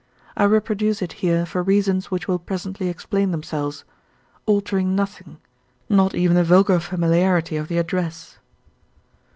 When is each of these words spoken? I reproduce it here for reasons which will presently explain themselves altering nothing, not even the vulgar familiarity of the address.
I 0.35 0.45
reproduce 0.45 1.03
it 1.03 1.13
here 1.21 1.45
for 1.45 1.61
reasons 1.61 2.09
which 2.09 2.27
will 2.27 2.39
presently 2.39 2.89
explain 2.89 3.29
themselves 3.29 3.83
altering 4.47 4.95
nothing, 4.95 5.37
not 5.89 6.15
even 6.15 6.35
the 6.35 6.43
vulgar 6.43 6.79
familiarity 6.79 7.55
of 7.55 7.67
the 7.67 7.77
address. 7.77 8.39